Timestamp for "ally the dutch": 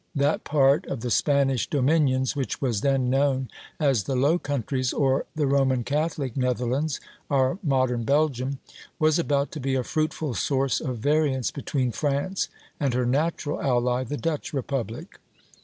13.61-14.53